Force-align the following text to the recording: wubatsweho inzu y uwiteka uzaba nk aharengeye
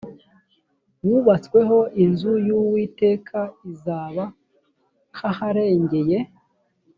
wubatsweho 1.07 1.77
inzu 2.03 2.31
y 2.47 2.49
uwiteka 2.59 3.39
uzaba 3.71 4.23
nk 5.13 5.21
aharengeye 5.31 6.17